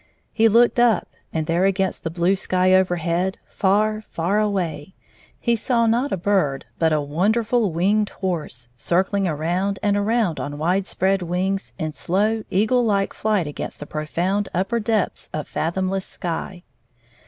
[0.33, 4.95] He looked up, and there against the blue sky overhead, far, far away,
[5.39, 10.57] he saw, not a bird, but a wonderftil winged horse, circUng around and around on
[10.57, 16.05] wide spread wings in slow, eagle like flight against the profound upper depths of fathomless
[16.05, 16.63] sky.